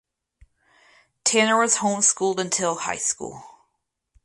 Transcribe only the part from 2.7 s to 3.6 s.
high school.